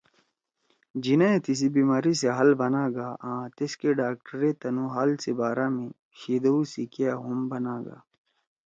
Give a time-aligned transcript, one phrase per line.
[1.03, 5.67] جناح ئے تیِسی بیمأری سی حال بنا گأ آں تیسکے ڈاکٹرائے تنُو حال سی بارا
[5.75, 5.87] می
[6.19, 7.97] شِیدَؤ سی کیا ہُم بنا گا